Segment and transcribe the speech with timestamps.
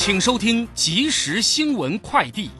[0.00, 2.50] 请收听即时新闻快递。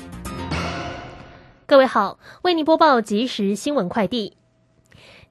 [1.66, 4.36] 各位好，为您播报即时新闻快递。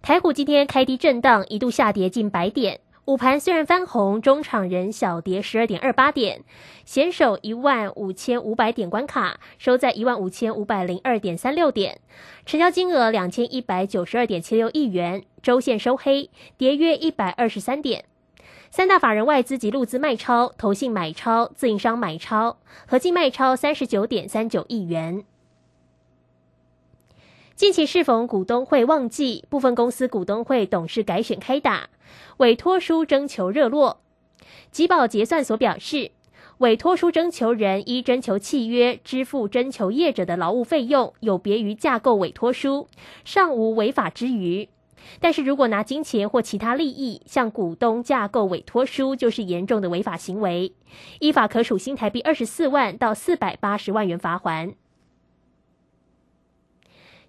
[0.02, 2.80] 台股今天开低震荡，一度下跌近百点。
[3.04, 6.46] 午盘虽然翻红，中场仍小跌十二点二八点，
[6.86, 12.00] 险守一万五千五百点关卡，收在一万五千五百零二点三六点，
[12.46, 18.06] 成交金额两千一百九十二点七六亿元，周线收黑，跌约一百二十三点。
[18.70, 25.24] 三大法人外资及路资卖超，投信买超，自营商买超，合计卖超三十九点三九亿元。
[27.56, 31.90] 近期适逢股东会旺季，部分公司股东会董事改选开打，
[32.38, 34.02] 委托书征求热络。
[34.70, 36.12] 吉宝结算所表示，
[36.60, 42.88] 委托书征求人依征求契约支付征求业者的劳务费用，有别于架构委托书，
[43.26, 44.70] 尚无违法之余。
[45.20, 50.74] 但是如果拿金钱或其他利益向股东架构委托书，就是严重的违法行为，
[51.20, 54.74] 依法可处新台币二十四万到四百八十万元罚款。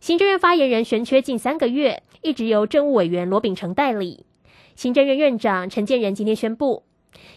[0.01, 4.27] 行政院发言人悬缺近三个月，一直由政务委员罗秉成代理。
[4.77, 6.85] 行政院院长陈建仁今天宣布，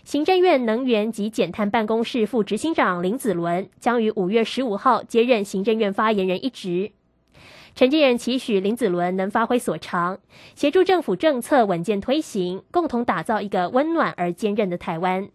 [0.04, 6.92] 行政院能源及减碳办公室副执行长林子伦将于五月十五号接任行政院发言人一职。
[7.74, 10.20] 陈建仁期许林子伦能发挥所长，
[10.56, 15.30] 协助政府政策稳健推行，共同打造一个温暖而坚韧的台湾。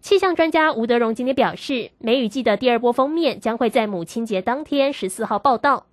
[0.00, 5.86] 气象专家吴德荣今天表示，梅雨季的第二波封面将会在母亲节当天十四号报道，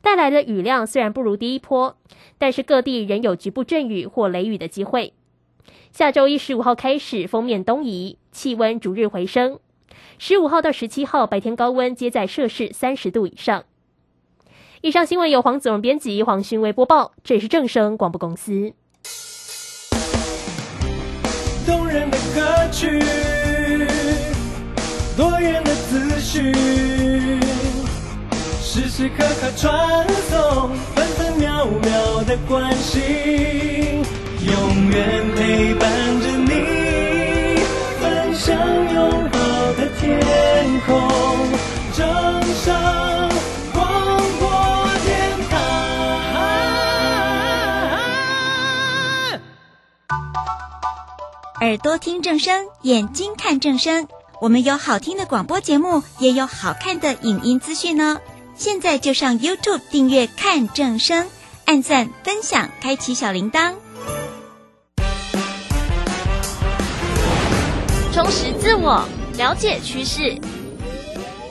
[0.00, 1.96] 带来的雨量虽然不如第一波，
[2.38, 5.12] 但是各地仍有局部阵雨或雷雨的机会。
[5.90, 9.58] 下周一十五号开始，封面东移，气温逐日回升。
[10.18, 13.64] 十五号到十七号白天高温皆在摄氏三十度以上。
[14.80, 18.72] 以上新闻由黄子荣编辑，黄勋威播报，这里是正声广播公司。
[21.66, 23.00] 动人的歌曲。
[25.14, 26.54] 多元的资讯，
[28.60, 30.70] 时时刻刻传送，
[51.72, 54.06] 耳朵听正声，眼睛看正声。
[54.42, 58.20] 我们有好听的广播节目，也有好看的影音资讯呢。
[58.54, 61.26] 现在就上 YouTube 订阅看正声，
[61.64, 63.72] 按赞分享，开启小铃铛，
[68.12, 69.08] 充实自我，
[69.38, 70.38] 了解趋势，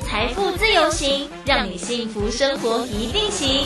[0.07, 3.65] 财富自由行，让你幸福生活一定行。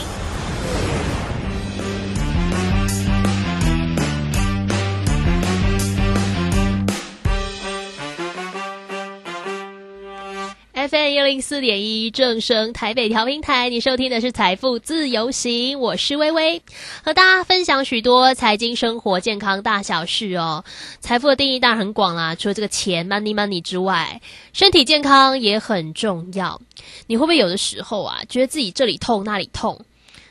[10.87, 16.61] FM 一零四点一正声台北调频台，你收听的是财富自由行，我是微微，
[17.03, 20.63] 和大家分享许多财经、生活、健康大小事哦。
[20.99, 24.21] 财富的定义当然很广啦，除了这个钱 money money 之外，
[24.53, 26.61] 身体健康也很重要。
[27.07, 29.83] 你会不会有的时候啊，觉得自己这里痛那里痛，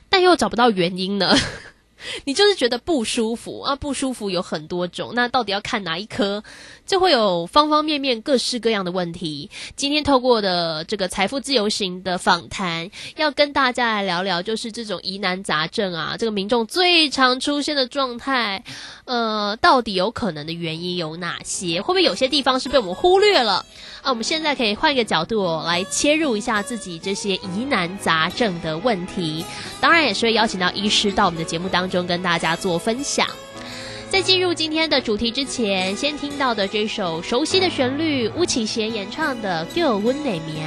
[0.08, 1.36] 但又找不到原因呢？
[2.24, 6.42] 你就是觉得不舒服啊，不舒服有很多种，那到底要看哪一科，
[6.86, 9.50] 就会有方方面面各式各样的问题。
[9.76, 18.64] 今天透过的这个财富自由行的访谈，要跟大家来聊聊，就是这种疑难杂症啊，这个民众最常出现的状态，
[19.04, 21.80] 呃，到底有可能的原因有哪些？
[21.80, 23.64] 会不会有些地方是被我们忽略了？
[24.04, 29.44] 那，我们现在可以换一个角度来切入一下自己这些疑难杂症的问题，
[29.80, 32.04] 当然也是会邀请到医师到我们的节目当中。
[32.06, 33.26] 跟大家做分享。
[34.10, 40.66] 在进入今天的主题之前，先听到的这首熟悉的旋律，巫启贤演唱的《叫阮的名》。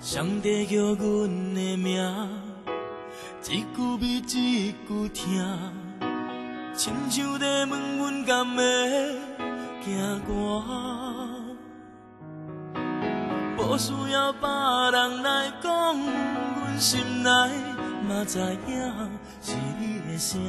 [0.00, 2.00] 上帝叫阮的名，
[3.50, 5.44] 一句比一句听，
[6.76, 8.62] 亲像在问阮敢会
[9.84, 9.98] 惊
[10.60, 11.35] 寒，
[13.58, 14.48] 无需要别
[14.92, 17.30] 人来讲，阮心内
[18.08, 19.10] 嘛知影。
[19.42, 20.18] 是你的。
[20.18, 20.40] 声，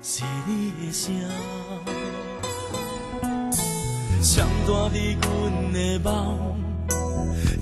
[0.00, 1.12] 是你的声，
[4.22, 6.08] 双大伫阮的梦，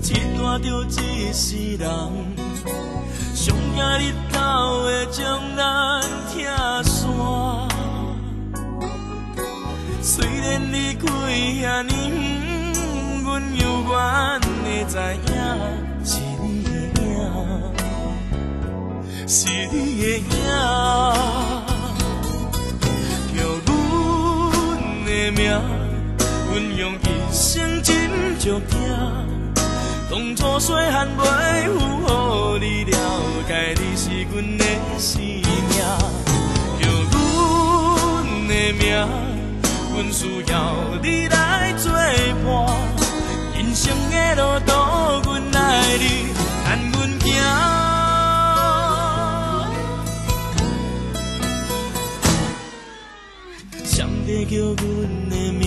[0.03, 0.67] 一段着
[1.01, 1.89] 一世人，
[3.33, 4.37] 上惊日头
[4.83, 5.59] 会将咱
[6.29, 6.33] 拆
[6.83, 7.09] 散。
[10.03, 12.38] 虽然离开遐尼远，
[13.29, 13.93] 阮犹原
[14.63, 14.97] 会知
[15.27, 15.29] 影
[16.03, 17.05] 是你的影。
[19.27, 19.37] 是
[19.71, 20.25] 你的影，
[23.35, 23.37] 叫
[23.67, 23.69] 阮
[25.05, 25.41] 的名，
[26.49, 26.97] 阮用一
[27.31, 27.87] 生斟
[28.39, 28.73] 酌听。
[30.09, 31.21] 当初细汉袂
[31.71, 32.97] 负予你了
[33.47, 34.65] 解，你是阮的
[34.97, 35.45] 生命，
[36.81, 37.15] 叫阮
[38.47, 38.89] 的名，
[39.93, 40.73] 阮需要
[41.03, 42.88] 你来作伴。
[44.29, 44.71] 人生的路途，
[45.29, 46.03] 阮爱你，
[46.63, 47.25] 牵阮行。
[53.85, 54.77] 上帝叫阮
[55.29, 55.65] 的名，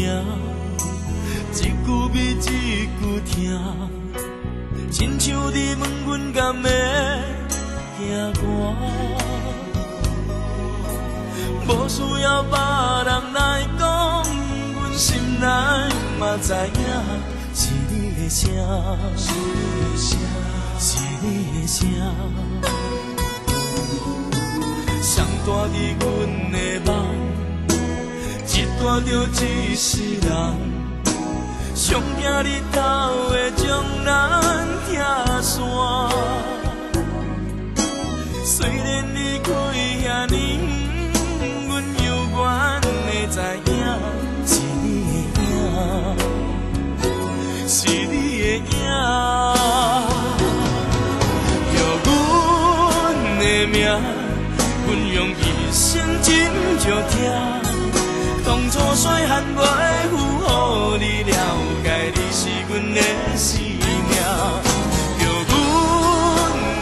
[1.53, 2.41] 一句比一
[3.01, 3.31] 句听。
[4.91, 6.69] 亲像你问阮敢会
[7.99, 8.01] 惊
[8.35, 8.43] 寒，
[11.67, 12.53] 无需要别
[13.07, 13.83] 人来讲，
[14.75, 15.47] 阮心内
[16.21, 16.61] 嘛知影，
[18.33, 18.49] 声，
[19.15, 19.61] 是你
[19.93, 20.19] 的声，
[20.81, 21.27] 是你
[21.61, 21.81] 的声，
[25.03, 25.13] 上
[25.45, 26.03] 大伫阮
[26.51, 26.57] 的
[26.87, 26.91] 梦，
[28.49, 28.51] 一
[28.83, 29.09] 大着
[29.45, 29.45] 一
[29.77, 29.85] 世
[30.23, 30.27] 人。
[31.75, 32.79] 上惊日头
[33.29, 33.63] 会将
[34.03, 34.09] 咱
[34.89, 34.93] 拆
[35.43, 35.61] 散，
[38.47, 39.53] 虽然离开
[40.07, 41.21] 遐尼远，
[41.69, 41.71] 阮
[42.03, 42.41] 犹原
[42.81, 43.37] 会知
[43.67, 43.71] 影
[44.47, 44.51] 是
[44.83, 44.85] 你
[45.35, 45.53] 的影，
[47.69, 47.77] 是
[48.07, 48.15] 你
[48.57, 48.65] 影，
[51.73, 52.09] 叫阮
[53.39, 53.77] 的名，
[54.87, 55.33] 阮用一
[55.73, 55.81] 生
[56.23, 56.27] 斟
[56.81, 57.13] 酌听。
[58.45, 59.59] 当初细汉袂
[60.11, 60.13] 负
[60.99, 61.33] 予你了
[61.85, 63.01] 解，你是阮的
[63.37, 64.15] 生命，
[65.19, 65.53] 叫阮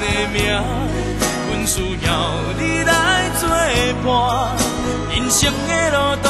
[0.01, 0.39] 的命，
[1.49, 1.75] 阮需
[2.07, 2.09] 要
[2.59, 2.91] 你来
[3.39, 3.43] 作
[4.05, 4.09] 伴。
[5.13, 5.39] 人生
[5.69, 6.27] 的路途，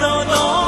[0.00, 0.63] 生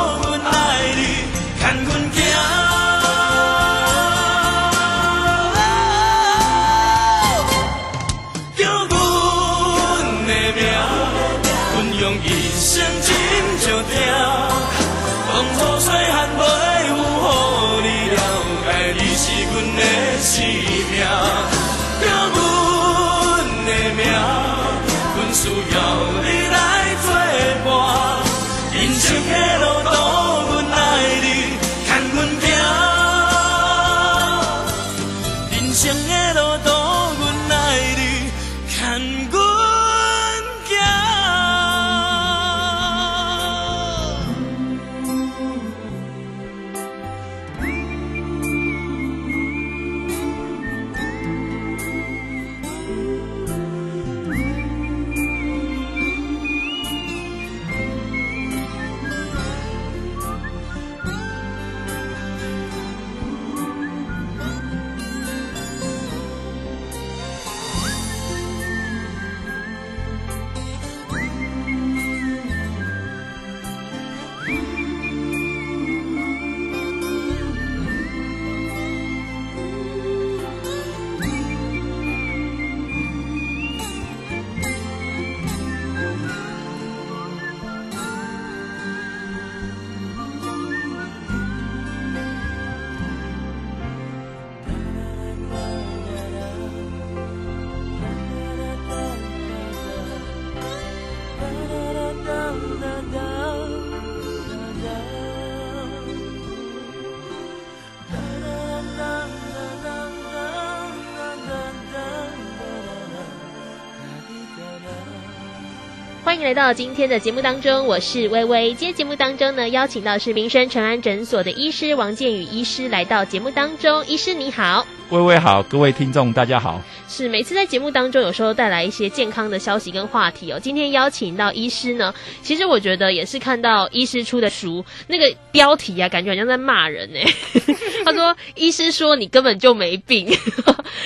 [116.36, 118.74] 迎来到今天的节目当中，我是微微。
[118.74, 124.04] 今天节目当中呢，邀请到是民生诚安诊所的医师王建宇医师来到节目当中。
[124.06, 126.82] 医师你好，微微好，各位听众大家好。
[127.08, 130.60] 是每次在节目当中，有时候带来一些健康的消息跟话题哦。
[130.60, 132.12] 今天邀请到医师呢，
[132.42, 137.18] 其实我觉得也是看到医师出的书，那个标题啊，感觉好像在骂人呢。
[138.04, 140.28] 他说：“医师说你根本就没病，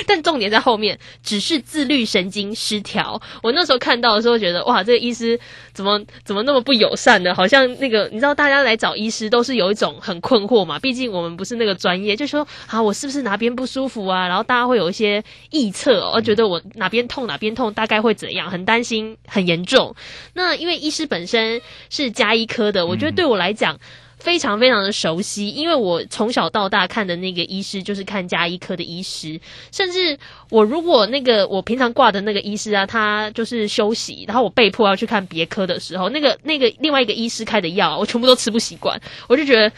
[0.06, 5.38] 但重点在后面，只是自律神经失调。”我那时候看到的时候，觉得哇，这个医师
[5.72, 7.34] 怎么怎么那么不友善呢？
[7.34, 14.26] 好像那个你知道，大家来找医师都是有一种很困惑嘛，毕竟我们不是那个专业，就说啊，我是不是哪边不舒服啊？
[14.26, 16.10] 然后大家会有一些臆测。
[16.14, 18.50] 我觉得我哪边痛哪边痛，大概会怎样？
[18.50, 19.94] 很担心，很严重。
[20.34, 21.60] 那因为医师本身
[21.90, 23.78] 是加医科的，我觉得对我来讲
[24.20, 29.40] 非常非常的熟悉，因为我从小到大看的那个医师就是看加医科的医师。
[29.72, 30.18] 甚至
[30.50, 39.72] 我如果那个我平常挂的那个医师啊，他就是休息，然后我被迫要去看别科的时候，那个那个另外一个医师开的药，我全部都吃不习惯，我就觉得。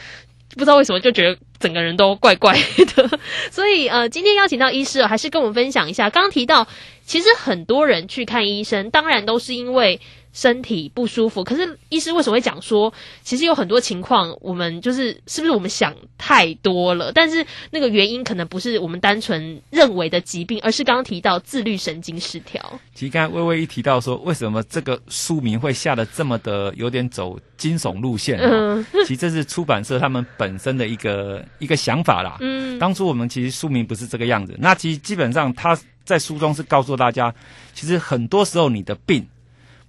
[0.55, 2.53] 不知道为什么就觉得整个人都怪怪
[2.95, 3.19] 的，
[3.51, 6.11] 所以呃，今天邀请到医师，还是跟我们分享一下。
[6.11, 6.69] 刚刚提到，
[7.07, 9.99] 其实很多人去看医生，当然都是因为。
[10.33, 17.13] 身体不舒服，可是医师为什么会讲说，其实有很多情况，我们就是是不是我们想太多了？
[17.13, 22.81] 但是那个原因可能不是我们单纯认为的疾病，而是刚刚提到自律神经失调。
[22.95, 28.39] 其实刚才微微一提到说，为什么这个书名会下的这么的有点走惊悚路线？
[28.39, 32.39] 嗯，其实这是出版社他们本身的一个一个想法啦。
[32.41, 34.57] 嗯，当初我们其实书名不是这个样子。
[34.59, 37.35] 那其实基本上他在书中是告诉大家，
[37.75, 39.27] 其实很多时候你的病。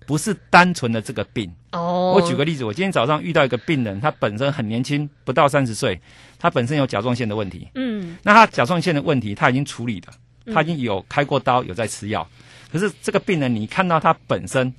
[0.06, 2.14] 不是单纯的这个病哦。
[2.16, 6.00] 我举个例子，我今天早上遇到一个病人，他本身很年轻，不到三十岁，
[6.38, 7.68] 他本身有甲状腺的问题。
[7.76, 12.28] 嗯，那他甲状腺的问题他已经处理了，他已经有开过刀，有在吃药。
[12.72, 14.74] 可是这个病人，你看到他本身，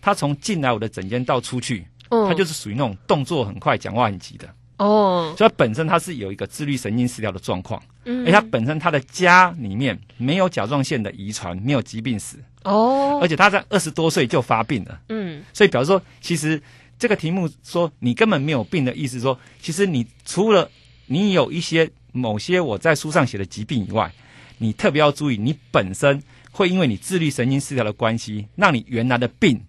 [0.00, 4.48] 他从进来我的诊间到出去，他就是属于那种动作很快、讲话很急的。
[4.78, 7.82] 哦，所以本身他是有一个自律神经失调的状况。
[8.06, 12.38] 嗯，而他本身他的家里面没有甲状腺的遗传，没有疾病史。
[12.64, 15.00] 哦，而且他在二十多岁就发病了。
[15.10, 16.60] 嗯，所以表示说，其实
[16.98, 20.70] 这个题目说你根本没有病的意思，说其实你除了
[21.06, 24.10] 你有一些某些我在书上写的疾病以外，
[24.58, 29.60] 你特别要注意，你本身会因为你自律神经失调的关系，让你原来的病。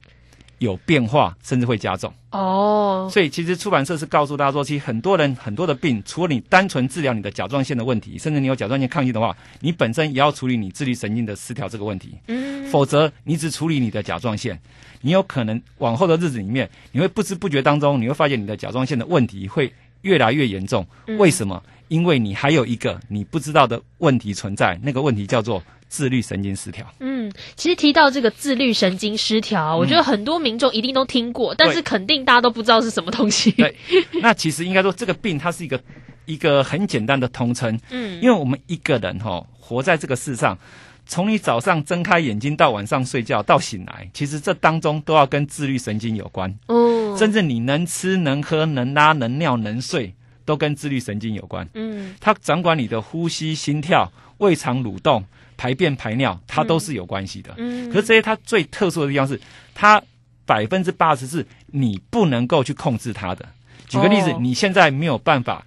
[0.59, 3.09] 有变化，甚至会加重哦。
[3.11, 12.15] 所以其实出版社是告诉大家说，其实很多人很多的病，除了你单纯治疗你的甲状腺的问题，甚至你有甲状腺抗性的话，你本身也要处理你自律神经的失调这个问题。
[12.27, 12.65] 嗯。
[12.67, 14.59] 否则你只处理你的甲状腺，
[15.01, 20.85] 你有可能往后的日子里面，你会不知不觉当中，你会发现你的甲状腺的问题会越来越严重。
[21.17, 21.63] 为什么？
[21.87, 25.63] 因为你还有一个你不知道的问题存在，那个问题叫做。
[25.89, 26.85] 自律神经失调。
[26.99, 33.51] 嗯，其实提到这个自律神经失调，我觉得很多民众一定都听过，但是肯定大家都不知道是什么东西。
[33.51, 33.73] 对，
[34.21, 35.81] 那其实应该说这个病它是一个
[36.25, 37.79] 一个很简单的通称。
[37.89, 40.59] 嗯，因为我们一个人哈活在这个世上，
[41.05, 46.53] 从你早上睁开眼睛到晚上睡觉到醒来，其实这当中都要跟自律神经有关。
[46.67, 50.13] 哦，甚至你能吃能喝能拉能尿能睡，
[50.47, 51.69] 都跟自律神经有关。
[51.75, 55.23] 嗯，它掌管你的呼吸、心跳、胃肠蠕动。
[55.59, 57.51] 排便排尿，它都是有关系的。
[57.57, 59.41] 嗯，可是这些它最特殊的地方是，
[59.73, 59.99] 它
[60.45, 63.43] 百分之八十是你不能够去控制它的。
[63.87, 65.65] 举个例子，你现在没有办法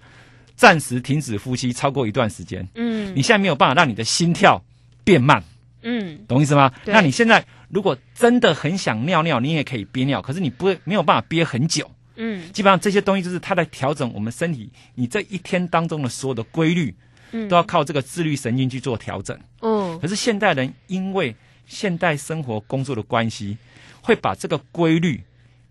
[0.55, 2.65] 暂时停止呼吸超过一段时间。
[2.75, 4.63] 嗯，你现在没有办法让你的心跳
[5.03, 5.43] 变慢。
[5.81, 6.71] 嗯，懂意思吗？
[6.85, 11.91] 那你现在如果真的很想尿尿，你也可以憋尿，可是你不没有办法憋很久。
[12.15, 16.95] 嗯，基本上这些东西就是它在调整我们身体，你这一天当中的所有的规律。
[17.33, 19.39] 嗯都要靠这个自律神经去做调整。
[19.61, 21.33] 哦，可是现代人因为
[21.65, 23.57] 现代生活工作的关系，
[24.01, 25.23] 会把这个规律，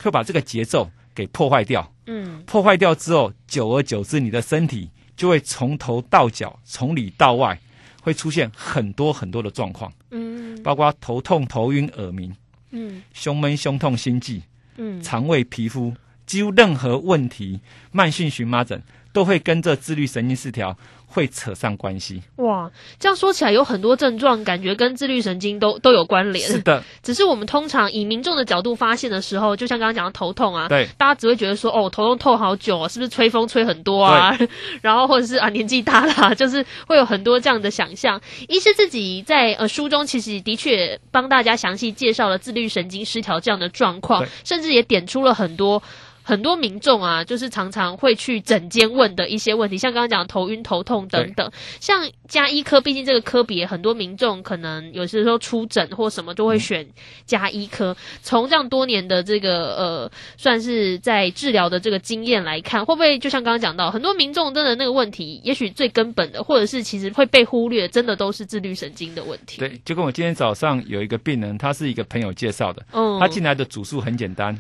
[0.02, 1.92] 会把这个节奏给破坏掉。
[2.06, 7.61] 嗯，破坏掉之后，久而久之，你的身体就会从头到脚，从里到外，
[8.00, 9.92] 会出现很多很多的状况。
[10.12, 12.35] 嗯，包括头痛、头晕、耳鸣。
[12.70, 14.42] 嗯，胸闷、胸痛、心悸。
[14.78, 15.94] 嗯，肠胃、皮肤，
[16.30, 17.58] 几乎任何问题，
[17.90, 18.80] 慢性荨麻疹
[19.12, 20.76] 都会跟这自律神经失调。
[21.12, 22.70] 会扯上关系哇！
[23.00, 26.49] 这样说起来，有很多症状感觉跟自律神经都都有关联。
[26.49, 34.38] 是的，只是我们通常以民众的角度发现的时候，就像刚刚讲的头痛啊，对，大家只会觉得说哦，头痛痛好久啊，是不是吹风吹很多啊？
[34.82, 38.20] 然后或者是啊年纪大了， 就是会有很多这样的想象。
[38.46, 45.82] 医师自己在呃书中其实的确帮大家详细介绍了自律神经失调这样的状况，甚至也点出了很多。
[46.30, 51.50] 很多民众啊，就是常常会去诊间问的一些问题，像刚刚讲头晕、头痛等等。
[51.80, 56.87] 像加医科，毕竟这个科别，很多民众可能有些时候出诊或什么都会选
[57.26, 57.96] 加医科。
[58.22, 69.58] 从这样多年的这个呃，算是在治疗的这个经验来看，会不会就像刚刚讲到，很多民众真的那个问题，也许最根本的，或者是其实会被忽略，真的都是自律神经的问题。
[69.58, 72.87] 对，就跟我今天早上有一个病人，他是一个朋友介绍的，
[73.18, 74.56] 他进来的主诉很简单，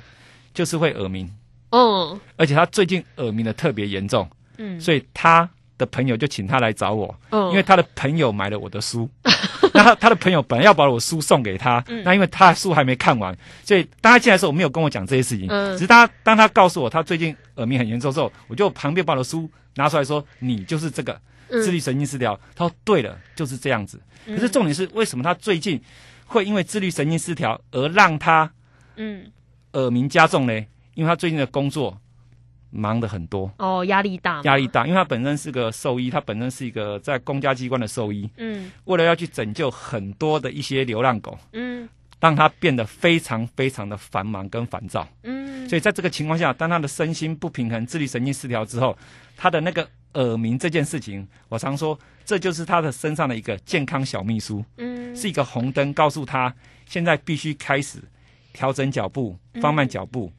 [0.52, 1.30] 就是会耳鸣。
[1.70, 5.48] 哦，而且他最近耳鸣的特别严重，嗯，所以他
[5.78, 9.08] 的朋友就请他来找我，因为他的朋友买了我的书，
[9.72, 22.38] 那他他的朋友本来要把我书送给他，那因为他的书还没看完，所以当他进来的时候，我没有跟我讲这些事情，只是他当他告诉我他最近耳鸣很严重之后，我就旁边把我的书拿出来说，你就是这个自律神经失调。
[22.54, 24.00] 他说对了，就是这样子。
[24.26, 25.80] 可是重点是为什么他最近
[26.26, 28.50] 会因为自律神经失调而让他
[28.96, 29.30] 嗯。
[29.72, 30.66] 耳鸣加重呢？
[30.94, 31.96] 因为他最近的工作
[32.70, 34.86] 忙得很多哦，压力大，压力大。
[34.86, 38.30] 因为他本身是个兽医，他本身是一个在公家机关的兽医。
[38.36, 41.88] 嗯，为了要去拯救很多的一些流浪狗，嗯，
[42.20, 45.08] 让他变得非常非常的繁忙跟烦躁。
[45.24, 48.96] 嗯，所以在这个情况下，当他的身心不平衡、自律神经失调之后，
[49.36, 54.64] 他的那个耳鸣这件事情，我常说这就是他的身上的一个健康小秘书。
[54.76, 56.54] 嗯，是一个红灯，告诉他
[56.86, 57.98] 现在必须开始
[58.52, 60.30] 调整脚步，放慢脚步。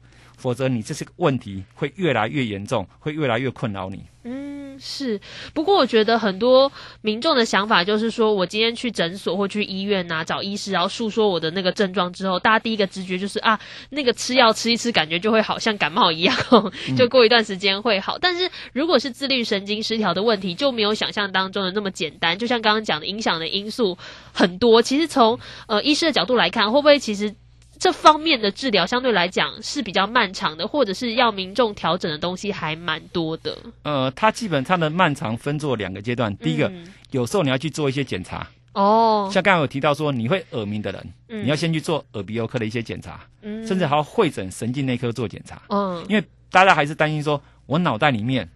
[0.42, 4.02] 否则，你这些问题会越来越严重，会越来越困扰你。
[4.24, 5.20] 嗯，是。
[5.52, 6.70] 不过，我觉得很多
[7.00, 13.58] 民众的想法就是说，我今天去诊所或去医院呐，找医师，然后诉说我的那个症状之后，大家第一个直觉就是啊，
[13.90, 16.36] 那个吃药吃一吃，感觉就会好像感冒一样，
[16.96, 18.18] 就过一段时间会好。
[18.18, 22.38] 但是，如果是自律神经失调的问题，就没有想象当中的那么简单。
[22.38, 23.98] 就像刚刚讲的，影响的因素
[24.32, 24.80] 很多。
[24.80, 27.34] 其实，从呃医师的角度来看，会不会其实？
[27.82, 33.58] 这方面的治疗相对来讲是比较漫长的，或者是要民众调整的东西还蛮多的。
[33.82, 36.32] 呃，它基本它的漫长分作两个阶段。
[36.36, 36.70] 第一个，
[37.10, 38.46] 有时候你要去做一些检查。
[38.74, 39.28] 哦。
[39.32, 43.18] 像刚才有提到说，你会耳鸣的人，你要先去做耳鼻喉科的一些检查，
[43.66, 45.60] 甚至还要会诊神经内科做检查。
[45.66, 46.06] 嗯。
[46.08, 48.48] 因为大家还是担心说，我脑袋里面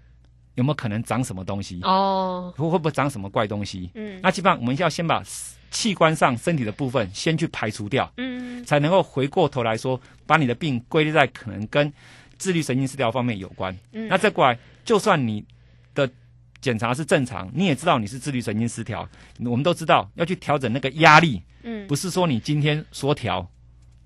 [0.56, 1.80] 有没有可能长什么东西？
[1.84, 2.52] 哦。
[2.56, 3.90] 会会不会长什么怪东西？
[3.94, 4.20] 嗯。
[4.22, 5.22] 那基本上我们要先把。
[5.68, 11.92] 器官上身体的部分先去排除掉，嗯，才能够回过头来说，把你的病归类在可能跟
[12.38, 13.76] 自律神经失调方面有关。
[13.92, 15.44] 嗯，那再过来，就算你
[15.92, 16.08] 的
[16.62, 19.06] 检查是正常，你也知道你是自律神经失调，
[19.40, 23.46] 我们都知道要去调整那个压力，嗯，不是说你今天说调，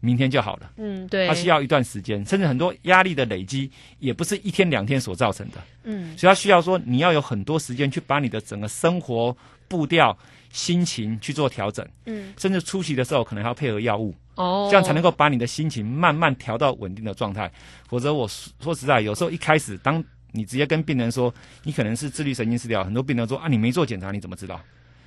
[0.00, 9.36] 明天就好了，嗯，对，它需要一段时间，甚至很多压力的累积也不是一天两天所造成的，嗯，所以它需要说你要有很多时间去把你的整个生活
[9.68, 10.16] 步调。
[10.52, 17.48] 心情去做调整，嗯，甚至初期的时候可能还要配合药物，哦，这样才能够把你的心情慢慢调到稳定的状态。
[17.88, 24.60] 否则，我说实在，有时候一开始，当你直接跟病人说你可能是自律神经失调，很多病人说啊，你没做检查，你怎么知道？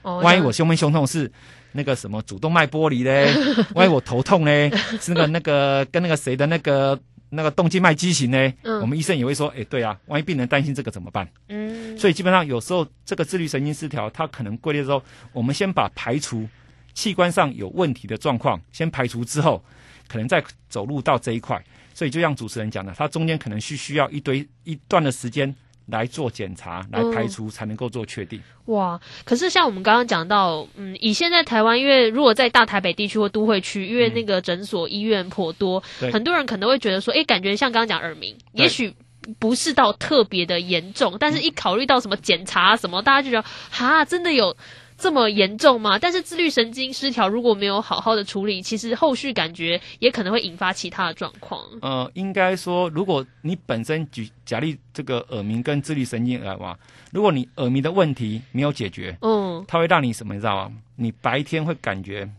[0.04, 1.32] 哦，万一我胸闷胸痛是
[1.72, 3.34] 那个什么主动脉剥离嘞？
[3.74, 4.72] 万一我头痛嘞？
[5.02, 7.00] 是那个那个跟那个谁的那个？
[7.36, 8.54] 那个动静脉畸形呢？
[8.62, 11.28] 嗯，我们医生也会说，哎，对啊，万一病人担心这个怎么办？
[11.48, 16.48] 嗯，所以基本上有时候这个自律神经失调，它可能归类之后，我们先把排除
[16.94, 19.60] 器官上有问题的状况先排除之后，
[20.08, 21.60] 可能再走入到这一块。
[21.96, 25.52] 所以就像主持人讲的，它中间可能需需要一堆一段的时间。
[25.88, 28.41] 来做检查，来排除，才能够做确定。
[28.65, 29.00] 哇！
[29.26, 38.93] 可是像我们刚刚讲到，嗯，以现在台湾，因为如果在大台北地区或都会区，因为那个诊所医院颇多，很多人可能会觉得说，哎，感觉像刚刚讲耳鸣，也许
[39.39, 44.56] 不是到特别的严重，但是一考虑到什么检查什么，大家就觉得，哈，真的有。
[44.97, 45.97] 这么严重吗？
[45.99, 51.62] 但是自律神经失调如果没有好好的处理，其实后续感觉也可能会引发其他的状况。
[51.82, 56.77] 呃，应该说，如果你本身举假例这个耳鸣跟自律神经来话，
[57.12, 60.75] 如果你耳鸣的问题没有解决，嗯，它会让你什么你知道吗？
[60.95, 62.29] 你白天会感觉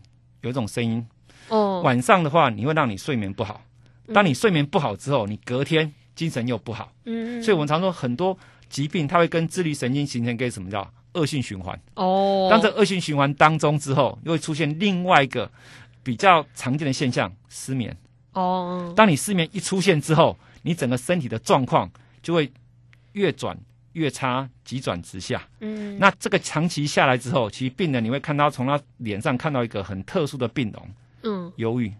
[0.41, 1.05] 有一种声音，
[1.49, 3.61] 哦，晚上的话你会让你睡眠不好。
[4.13, 6.91] 当你睡眠不好之后，你隔天精神又不好。
[7.05, 8.37] 嗯，所以我们常说很多
[8.69, 10.89] 疾病它会跟自律神经形成一个什么叫？
[11.15, 15.49] 恶性循环哦，当这恶性循环当中之后，又会出现另外一个
[16.03, 17.95] 比较常见的现象——失眠
[18.33, 18.93] 哦。
[18.95, 21.89] 当你失眠一出现之后，你整个身体的状况
[22.21, 22.51] 就会
[23.13, 23.57] 越转
[23.93, 25.41] 越差，急转直下。
[25.61, 30.89] 嗯，那这个长期下来之后，其实病人你会看到从他脸上看到一个很特殊的病容，
[31.23, 31.91] 嗯，忧郁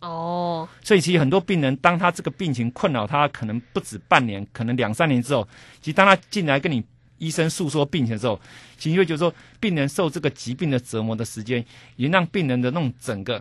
[0.00, 0.68] 哦。
[0.82, 5.46] 所以其实很多病人，当他这个病情困扰他，可能不止半年，可能两三年之后，
[5.80, 6.82] 其实当他进来跟你。
[7.22, 8.38] 医生诉说病情的时候，
[8.76, 13.40] 其实会觉得说，病人受这个疾病的折磨的时间，也让病人的那种整个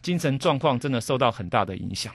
[0.00, 2.10] 精神状况真的受到很大的影响。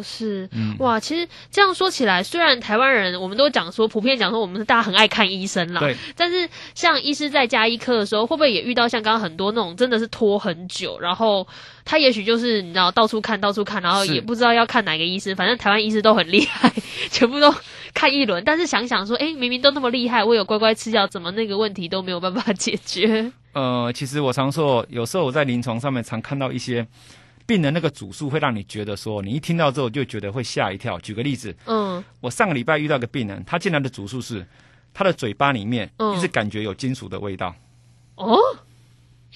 [0.00, 0.76] 是，嗯。
[0.78, 11.44] 哇，其实这样说起来，虽然台湾人我们都讲说，普遍讲说我们大家很爱看医生啦，对，但是像医师在加医科的时候，会不会也遇到像刚刚很多那种真的是拖很久，然后
[11.84, 16.72] 他也许就是你知道到处看到处看，然后也不知道要看哪个医师，反正台湾医师都很厉害，
[17.10, 17.52] 全部都
[17.92, 23.32] 看一轮，但是想想说，哎，明明都那么厉害，我有乖乖吃药，怎么那个问题都没有办法 解决？
[23.54, 26.86] 呃，其实我常说，有时候我在临床上面常看到一些
[27.52, 30.98] 病人那个主诉，会让你觉得说，你一听到之后就觉得会吓一跳。
[31.00, 32.02] 举个例子，嗯。
[32.18, 34.46] 我上个礼拜遇到个病人，他进来的主诉是
[34.94, 36.16] 他的嘴巴里面嗯。
[36.16, 37.54] 一直感觉有金属的味道，
[38.14, 38.38] 哦，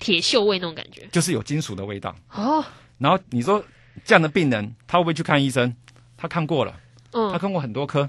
[0.01, 2.17] 铁锈味那种感觉，就是有金属的味道。
[2.33, 2.65] 哦，
[2.97, 3.63] 然后你说
[4.03, 5.77] 这样的病人，他会不会去看医生？
[6.17, 6.75] 他看过了，
[7.13, 7.31] 嗯。
[7.31, 8.09] 他嗯看过很多科，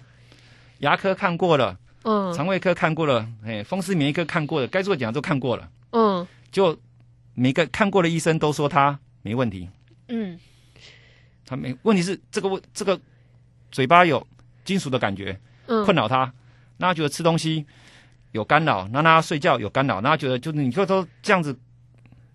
[0.79, 2.33] 牙科看过了，嗯。
[2.33, 6.25] 肠胃科看过了，哎，风湿免疫科看过了，该做的检查都看过了，嗯。
[6.49, 6.77] 就
[7.33, 9.69] 每个看过的医生都说他没问题，
[10.09, 10.39] 嗯。
[11.45, 12.99] 他没问题是这个问这个
[13.71, 14.25] 嘴巴有
[14.65, 16.31] 金属的感觉嗯，困扰他，
[16.77, 17.65] 那他觉得吃东西
[18.33, 21.57] 有干扰，那他睡觉有干扰，那他觉得就是你就说这样子，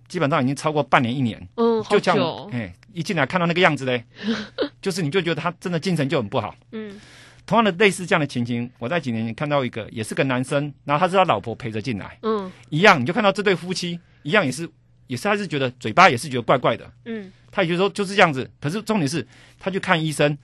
[0.08, 4.04] 基本上已经超过半年一年，嗯，好就这样久，，哎，一进来看到那个样子嘞，
[4.80, 6.54] 就是你就觉得他真的精神就很不好。
[6.72, 6.98] 嗯。
[7.44, 12.50] 同样的类似这样的情形，我在几年前看到一个，也是个男生，然后他是他老婆陪着进来，嗯。
[12.70, 14.66] 一样，你就看到这对夫妻一样，也是
[15.12, 17.31] 也是他是觉得嘴巴也是觉得怪怪的，嗯。
[17.51, 18.51] 他也就说就是这样子。
[18.59, 19.27] 可是重点是，
[19.61, 20.38] 他去看医生，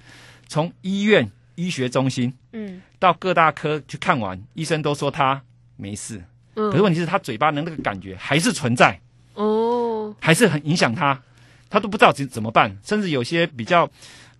[0.46, 2.82] 从医院医学中心嗯。
[2.98, 5.42] 到各大科去看完，医生都说他
[5.76, 6.22] 没事，
[6.54, 9.00] 嗯，可是问题是，他嘴巴的那个感觉还是存在，
[9.32, 11.18] 哦，还是很影响他，
[11.70, 13.88] 他都不知道怎怎么办，甚至有些比较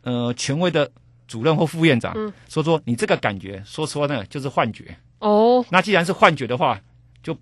[0.03, 0.91] 呃权威的
[1.27, 2.31] 主任或副院长、嗯。
[2.51, 4.95] 说说你这个感觉，说说呢就是幻觉。
[5.21, 6.79] 哦，那既然是幻觉的话，
[7.23, 7.35] 就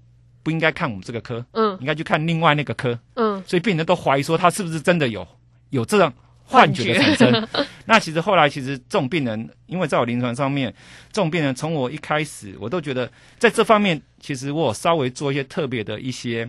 [0.46, 2.96] 不应该看我们这个科，嗯应该去看另外那个科。
[3.14, 5.26] 嗯所以病人都怀疑说他是不是真的有
[5.70, 6.12] 有这样
[6.44, 7.48] 幻觉的产生。
[7.84, 10.72] 那其实后来其实这种病人，因为在我临床上面，
[11.10, 16.48] 这种病人从我一开始我都觉得在这方面，其实我有稍微做一些特别的一些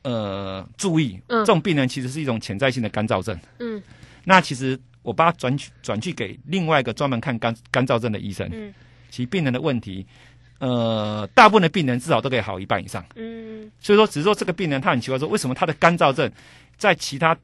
[0.00, 1.20] 呃注意。
[1.26, 3.38] 嗯这种病人其实是一种潜在性的干燥症。
[3.58, 3.82] 嗯
[4.24, 8.48] 那其实我把他转去转去给另外一个专门看干干燥症的医生。
[8.50, 8.72] 嗯
[9.08, 10.04] 其实病人的问题，
[10.58, 13.04] 呃，大部分的病人至少都可以好一半以上。
[13.14, 16.30] 嗯所以说，只是说这个病人他很奇怪，说为什么他的干燥症
[16.78, 17.36] 在其他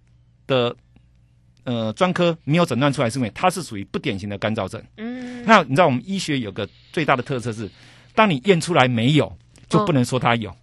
[0.47, 0.75] 的
[1.65, 4.83] 呃专科没有诊断出来，是因为他是属于不典型的干燥症。
[4.97, 7.69] 嗯，那你知道我们医学有个最大的特色是，
[8.15, 9.37] 当你验出来没有，
[9.69, 10.55] 就不能说他有。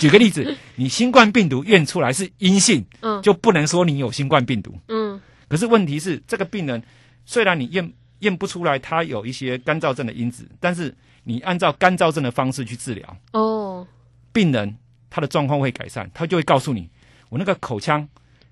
[0.00, 4.74] 举个例子，你新冠病毒验出来是阴性，嗯就不能说你有新冠病毒。
[4.88, 6.82] 嗯可是问题是，这个病人
[7.26, 13.86] 虽然你验验不出来他有一些干燥症的因子，但是你按照干燥症的方式去治疗，哦，
[14.32, 14.76] 病人
[15.08, 16.88] 他的状况会改善，他就会告诉你，
[17.28, 18.08] 我那个口腔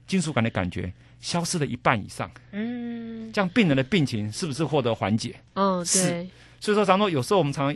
[0.06, 3.32] 金属感的感觉消失了一半以上，嗯。
[3.32, 5.36] 这样病人的病情是不是获得缓解？
[5.54, 6.08] 嗯，是。
[6.08, 6.28] 对，
[6.58, 7.72] 所以说，常说有时候我们常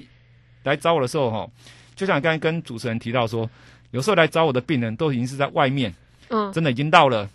[0.65, 1.49] 来找我的时候，哈，
[1.95, 3.49] 就像刚才跟主持人提到说，
[3.93, 5.95] 有时候来找我的病人都已经是在外面，
[6.27, 6.53] 嗯。
[6.53, 7.31] 真的已经到了，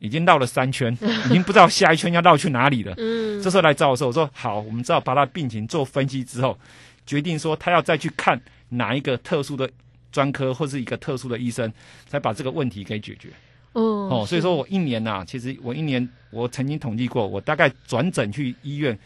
[0.00, 0.92] 已经绕了三圈，
[1.26, 2.92] 已经不知道下一圈要绕去哪里了。
[2.96, 6.58] 嗯这时候来找我的时候，我说好，我们知道把他病情做分析之后，
[7.06, 9.70] 决定说他要再去看哪一个特殊的
[10.10, 11.72] 专科或是一个特殊的医生，
[12.08, 13.28] 才把这个问题给解决。
[13.72, 18.98] 哦哦，所以说我一年呐、其实我一年我曾经统计过，我大概转诊去医院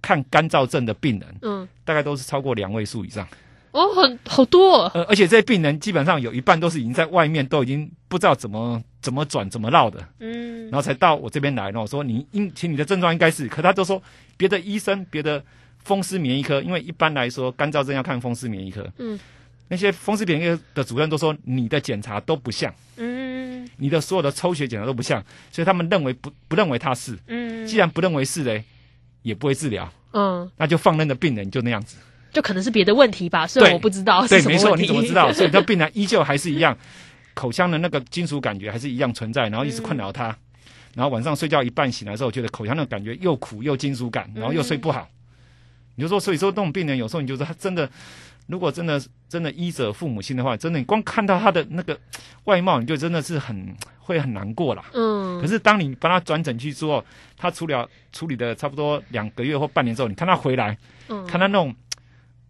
[0.00, 3.28] 看干燥症的病人，嗯大概都是超过两位数以上。
[3.72, 10.64] 哦，很好多哦，呃，而且这些病人基本上有一半都是已经在外面都已经不知道怎么怎么转怎么绕的，嗯。
[10.64, 11.64] 然后才到我这边来。
[11.64, 14.02] 然后我说你应，其实你的症状应该是，可他都说
[14.36, 15.42] 别的医生、别的
[15.78, 19.18] 风湿免疫科，因为一般来说干燥症要看风湿免疫科，嗯，
[19.68, 23.68] 那些风湿免疫科的主任都说你的检查都不像，嗯。
[23.80, 28.64] 你的所有的抽血检查都不像，所以他们认为不不认为他是，嗯，既然不认为是嘞，
[29.22, 31.96] 也不会治疗，嗯，那就放任的病人就那样子。
[32.32, 34.82] 就可能是别的问题吧，虽然我不知道对，没错，是什么问题。
[34.82, 35.30] 你怎么知道？
[35.34, 36.76] 所以这病人依旧还是一样，
[37.34, 40.36] 口腔的那个金属感觉还是一样存在，然后一直困扰他。
[40.94, 45.08] 然后晚上睡觉一半醒来之后，觉得口腔的感觉又苦又金属感，然后又睡不好。
[45.94, 47.88] 你就说，所以说这种病人有时候你就说他真的，
[48.46, 51.98] 如果真的真的医者父母心的话，真的你光看到他的那个
[52.44, 54.84] 外貌，你就真的是很会很难过啦。
[54.92, 57.04] 嗯，可是当你帮他转诊去之后，
[57.36, 60.76] 他处理了处理的差不多两个月或半年之后，你看他回来，
[61.08, 61.74] 嗯看他那种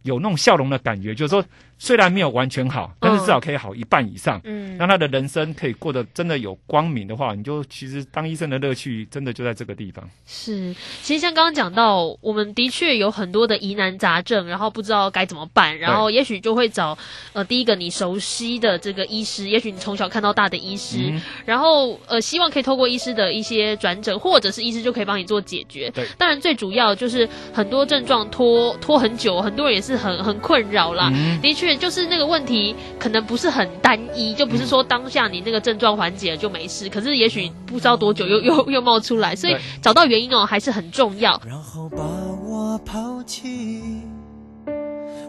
[0.08, 1.44] 有那种笑容的感觉，就是说
[1.78, 4.40] 虽然没有完全好，但是至少可以好一半以上。
[4.44, 10.04] 嗯，让他的人生可以过得真的有光明的话，你就其实当医生的乐趣真的就在这个地方。
[10.26, 16.98] 是，其实像刚刚讲到，我们的确有很多的疑难杂症，然后不知道该怎么办，然后也许就会找
[17.32, 21.12] 呃第一个你熟悉的这个医师，也许你从小看到大的医师，
[21.44, 25.88] 然后呃希望可以透过医师的一些转诊，或者是医师就可以帮你做解决。
[25.90, 31.12] 对，当然最主要就是很多症状拖拖很久，很多人也是很很困扰啦。
[31.40, 31.67] 的确。
[31.76, 41.40] 就是那个问题可能不是很单一，就不是说当下你那个症状缓解了就没事，可是也许不知道多久又又又冒出来，所以找到原因哦还是很重要。
[41.46, 41.98] 然后把
[42.46, 44.02] 我抛弃，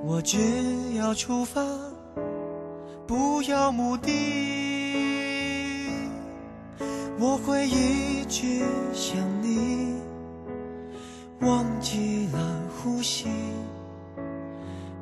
[0.06, 0.38] 我只
[0.98, 1.62] 要出发，
[3.08, 4.12] 不要目的，
[7.20, 9.96] 我会一直想你，
[11.42, 12.40] 忘记了
[12.78, 13.28] 呼吸。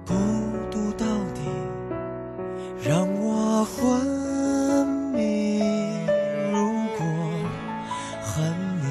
[0.06, 0.47] 孤独到底
[2.88, 5.60] 让我昏迷。
[6.54, 6.56] 如
[6.98, 7.06] 果
[8.24, 8.88] 恨你，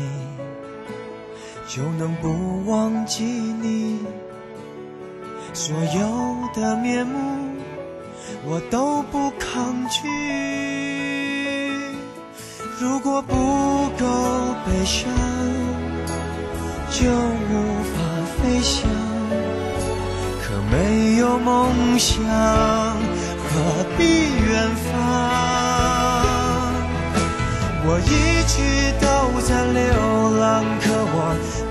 [1.66, 4.04] 就能不忘记你。
[5.54, 7.18] 所有的面目，
[8.44, 10.06] 我都不抗拒。
[12.78, 13.34] 如果不
[13.98, 14.04] 够
[14.66, 15.08] 悲伤，
[16.90, 17.96] 就无法
[18.36, 18.86] 飞翔。
[20.42, 22.22] 可没有梦想，
[23.56, 23.62] 何
[23.96, 24.04] 必
[24.44, 24.92] 远方？
[27.88, 28.12] 我一
[28.52, 28.54] 直
[29.00, 29.06] 都
[29.40, 29.80] 在流
[30.38, 30.44] 浪，
[30.82, 31.16] 可我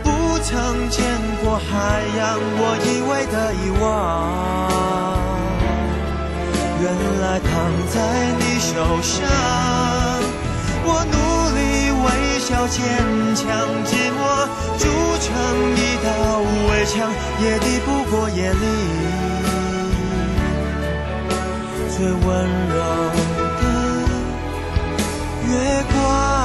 [0.01, 0.07] 不
[0.39, 0.49] 曾
[0.89, 1.05] 见
[1.43, 2.19] 过海洋。
[2.57, 3.85] 我以为的遗忘，
[6.81, 6.83] 原
[7.21, 7.53] 来躺
[7.93, 7.95] 在
[8.39, 9.13] 你手上。
[10.87, 11.15] 我努
[11.53, 11.59] 力
[12.01, 12.07] 微
[12.39, 12.81] 笑坚
[13.35, 13.45] 强，
[13.85, 14.83] 寂寞筑
[15.21, 15.25] 成
[15.77, 16.07] 一道
[16.67, 16.93] 围墙，
[17.43, 18.65] 也抵不过夜里
[21.97, 22.75] 最温柔
[23.61, 23.63] 的
[25.47, 26.44] 月光。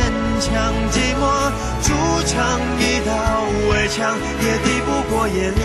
[0.00, 0.10] 坚
[0.40, 1.22] 强，寂寞
[1.82, 1.88] 筑
[2.26, 2.32] 成
[2.78, 3.10] 一道
[3.70, 5.60] 围墙，也抵不过夜里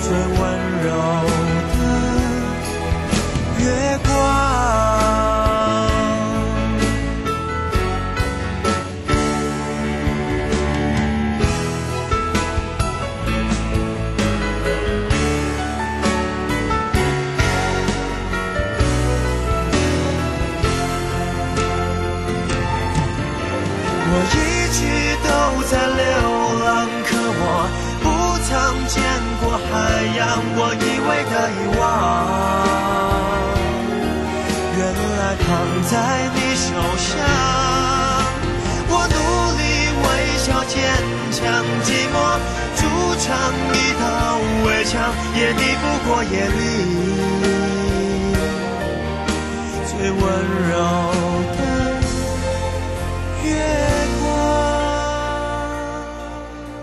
[0.00, 0.40] 最温
[0.84, 0.88] 柔
[1.74, 1.78] 的
[3.58, 3.64] 月
[4.06, 5.09] 光。
[29.70, 29.72] 海
[30.16, 30.20] 洋。
[30.56, 31.82] 我以为的遗忘，
[34.76, 34.80] 原
[35.18, 35.48] 来躺
[35.84, 35.92] 在
[36.34, 37.08] 你手上。
[38.92, 39.14] 我努
[39.58, 39.62] 力
[40.02, 40.04] 微
[40.38, 40.74] 笑坚
[41.30, 41.38] 强，
[41.84, 42.14] 寂寞
[42.76, 42.80] 筑
[43.20, 43.24] 成
[43.74, 44.02] 一道
[44.64, 44.92] 围墙，
[45.36, 46.58] 也抵不过夜里
[49.86, 50.18] 最温
[50.70, 50.72] 柔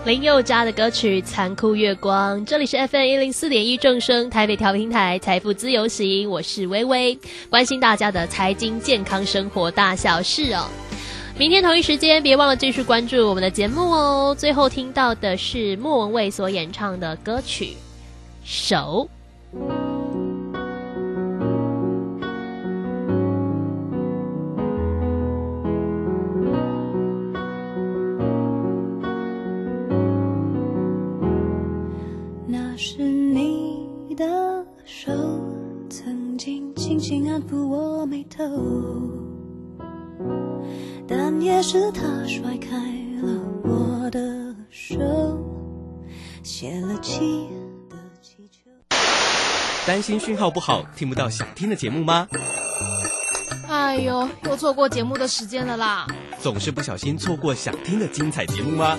[0.08, 7.18] 林宥嘉的歌曲《残酷月光》，这里是 FM 一零四点一正声台北调频台财富自由行，我是微微，
[7.50, 10.64] 关心大家的财经、健康、生活大小事哦。
[11.36, 14.34] 明天同一时间，别忘了继续关注我们的节目哦。
[14.34, 17.66] 最后听到的是莫文蔚所演唱的歌曲
[18.46, 19.06] 《手》。
[41.06, 42.76] 但也是他甩开
[43.22, 44.98] 了我的手，
[46.42, 47.48] 写了气
[47.88, 48.70] 的气球。
[49.86, 52.28] 担心讯号不好，听不到想听的节目吗？
[53.66, 56.06] 哎呦，又错过节目的时间了啦！
[56.40, 58.96] 总是不小心错过想听的精彩节目吗？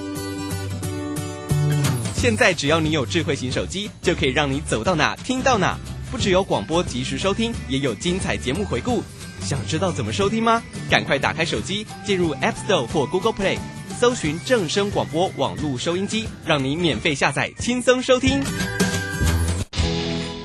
[2.15, 5.77] 现在只要你有智慧型手机，就可以让你走到哪听到哪。
[6.11, 9.03] 不只有广播及时收听，也有精彩节目回顾。
[9.41, 10.61] 想知道怎么收听吗？
[10.89, 13.57] 赶快打开手机，进入 App Store 或 Google Play，
[13.99, 18.43] 搜寻正声广播网络收音机，让你免费下载，轻松收听。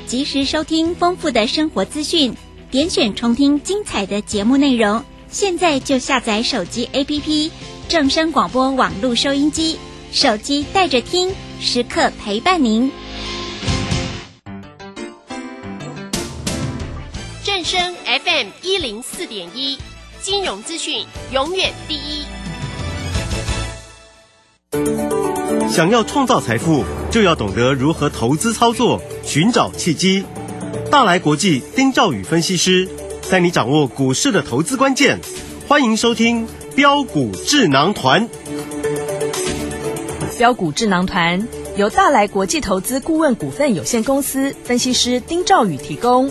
[0.06, 2.36] 及时收听丰富的生活资讯，
[2.70, 5.02] 点选重听精彩的节目内容。
[5.28, 7.50] 现在就下载手机 APP
[7.88, 9.76] 正声广播网络收音机，
[10.12, 12.92] 手机带着听，时刻陪伴您。
[17.64, 19.78] 正声 FM 一零四点一，
[20.20, 22.26] 金融资讯永远第一。
[25.70, 30.26] 想要创造财富，就要懂得如何投资操作，寻找契机。
[30.90, 32.86] 大来国际丁兆宇分析师
[33.30, 35.18] 带你掌握股市的投资关键。
[35.66, 36.46] 欢迎收听
[36.76, 38.28] 标股智囊团。
[40.36, 41.48] 标股智囊团
[41.78, 46.30] 由大来国际投资顾问股份有限公司分析师丁兆宇提供。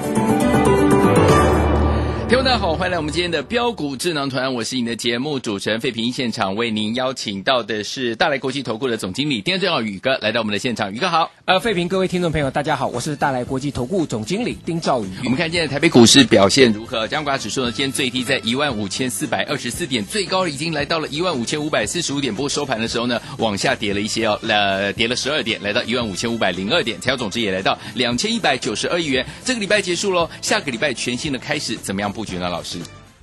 [2.31, 6.13] 听众大家好，欢迎来我们今天的标股智囊团，我是你的节目主持人费平。
[6.13, 11.29] 现场为您邀请到的是大来国际投顾的总经理丁正浩宇哥来到我们的现场，宇哥好。
[11.43, 15.09] 呃，费平，各位听众朋友，大家好，我是大来国际投顾总经理丁兆宇。
[15.25, 17.05] 我们看今天台北股市表现如何？
[17.05, 22.33] 加权指数呢，今天最低在一万五千四百二十四点，最高已经来到了一万五千五百四十五点。
[22.33, 29.25] 不过收盘的时候呢，往下跌了一些哦，呃，跌了十二点，来到一万五千五百零二点，成交总值也来到两千一百九十二亿元。
[29.43, 32.47] 这个礼拜结束喽，下个礼拜全新的开始，怎么样布局呢？
[32.49, 32.77] 老师？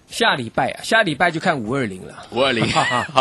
[0.09, 2.27] 下礼拜啊，下礼拜就看五二零了。
[2.33, 2.67] 五二零，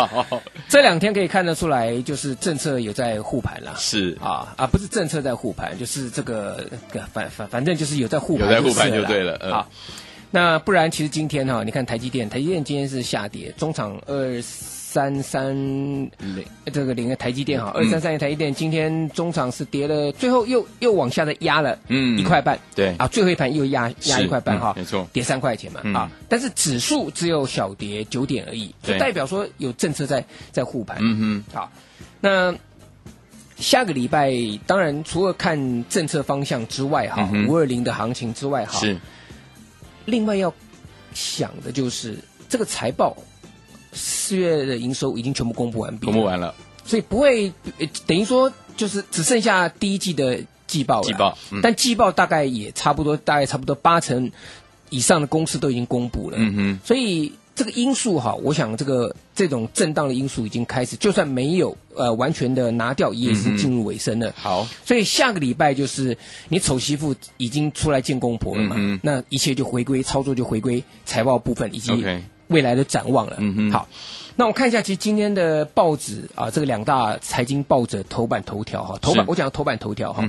[0.68, 3.76] 这两天可以看得出来，就是政策有在护盘了。
[3.76, 6.68] 是啊啊，不是政策在护盘，就是这个
[7.12, 9.36] 反反反正就是有在护盘，有在护盘就对了。
[9.54, 9.68] 啊，
[10.32, 14.42] 那不然其实今天哈，你看台积电，台积电今天是下跌，中场二。
[14.90, 22.94] 三三零，这个零的台积电哈，二三三零台积电今天中场是跌了，最后又又往下的压了，嗯，一块半，对。
[22.96, 31.70] 啊，最后一盘又压压一块半哈，没错，跌三块钱嘛啊，但是指数只有小跌九点而已，就代表说有政策在在护盘，嗯哼，好，
[32.22, 32.54] 那
[33.58, 34.32] 下个礼拜
[34.66, 38.96] 当然除了看政策方向之外哈，五二零的行情之外哈，是，
[40.06, 40.50] 另外要
[41.12, 42.16] 想的就是
[42.48, 43.14] 这个财报。
[43.92, 47.52] 四月的营收已经全部公布完毕，公布完了，所以不会
[48.06, 51.06] 等于说就是只剩下第一季的季报了。
[51.06, 54.30] 季报，但季报大概也差不多，大概差不多八成
[54.90, 56.36] 以上的公司都已经公布了。
[56.38, 64.32] 嗯哼，所以这个因素哈，我想这个这种震荡的因素已经开始，就算没有呃完全的拿掉，也是进入尾声了。
[64.36, 66.16] 好，所以下个礼拜就是
[66.48, 71.90] 你丑媳妇已经出来见公婆了嘛，那一切就回归操作，就回归财报部分以及。
[72.48, 73.88] 未来的展望了，嗯哼，好，
[74.36, 80.22] 那我看一下，其实今天的报纸啊，这个两大财经报纸头版头条哈，头版我讲头版头条哈，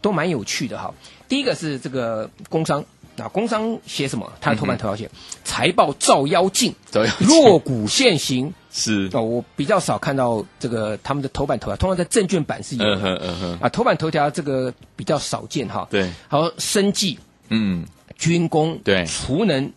[0.00, 0.92] 都蛮有趣的哈。
[1.28, 2.84] 第一个是这个工商
[3.18, 4.30] 啊，工商写什么？
[4.40, 5.10] 他的头版头条写
[5.42, 6.74] 财报照妖镜，
[7.18, 8.52] 弱股现行。
[8.70, 9.08] 是。
[9.14, 15.88] 哦，我比较少看到这个他们的头版头条，通常在证券版是有的，啊，头版头条这个比较少见哈。
[15.90, 19.72] 对，好，生计，嗯，军工，对，储能。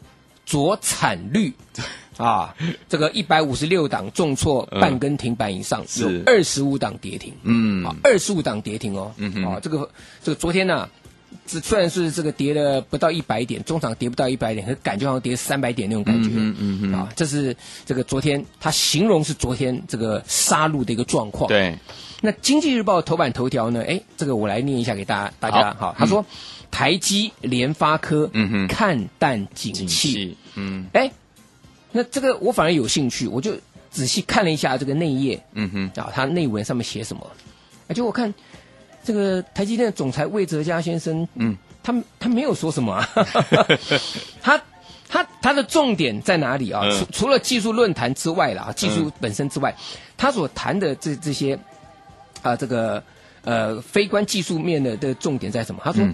[0.50, 1.54] 着产率
[2.18, 2.56] 啊，
[2.90, 9.90] 这个一百五十六档重挫半根停板以上，有二十五档跌停，嗯，啊，二十五档跌停哦，嗯啊，这个
[10.22, 10.90] 这个昨天呢，
[11.46, 21.78] 这虽然是这个跌了不到一百点，中场跌不到一百点，可感觉好像跌三百点那种感觉，嗯嗯啊，这是这个昨天他形容是昨天这个杀戮的一个状况，对。
[22.22, 23.82] 那经济日报头版头条呢？
[23.88, 26.26] 哎，这个我来念一下给大家，大家好，他说。
[26.72, 31.12] 台积、联发科，嗯哼，看淡景气，嗯，哎，
[31.92, 33.54] 那这个我反而有兴趣，我就
[33.90, 37.26] 仔细看了一下这个内页，嗯哼，啊，它内文上面写什么？
[37.88, 38.34] 而且我看
[39.04, 43.10] 这个台积电的总裁魏哲嘉先生，嗯，他他没有说什么，啊，
[44.42, 44.62] 他
[45.10, 46.88] 他他的重点在哪里啊？
[46.92, 49.76] 除除了技术论坛之外啦，技术本身之外，
[50.16, 51.58] 他所谈的这这些
[52.44, 53.04] 啊，这个
[53.44, 55.82] 呃，非关技术面的的重点在什么？
[55.84, 56.08] 他说。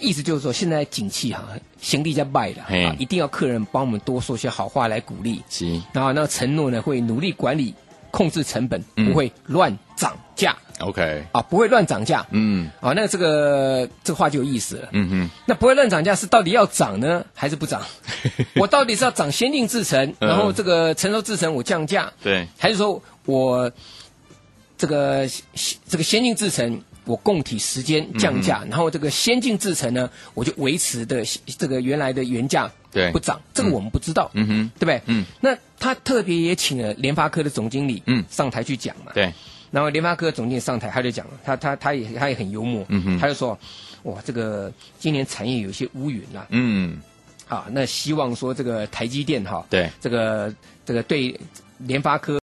[0.00, 1.42] 意思就是说，现在景气哈，
[1.80, 5.42] 行李在卖了啊，一定要客人帮我们多说些好话来鼓励。
[5.48, 7.74] 是，然后那承诺呢，会努力管理、
[8.10, 10.56] 控制成本，不会乱涨价。
[10.80, 12.26] OK，啊，不会乱涨价。
[12.30, 14.88] 嗯，啊，那这个这个话就有意思了。
[14.92, 17.82] 嗯哼，那不会乱涨价是到底要涨呢，还是不涨？
[18.56, 22.12] 我到底是要涨先进制程，然后这个成熟制程我降价？
[22.22, 23.72] 对，还是说我
[24.76, 25.26] 这个
[25.88, 26.82] 这个先进制程？
[27.06, 31.24] 我供体时间降价，然后这个先进制程呢，我就维持的
[31.56, 32.70] 这个原来的原价
[33.12, 34.46] 不涨，这个我们不知道，嗯。
[34.46, 35.00] 哼，对不对？
[35.06, 38.24] 嗯，那他特别也请了联发科的总经理嗯。
[38.28, 39.32] 上台去讲嘛，对，
[39.70, 43.58] 然后联发科总经理上台他就讲了，他他他也他也很幽默，嗯哼，他就说
[44.02, 46.98] 哇，这个今年产业有些乌云了，嗯，
[47.46, 50.52] 好，那希望说这个台积电哈，对，这个
[50.84, 51.38] 这个对
[51.78, 52.34] 联发科。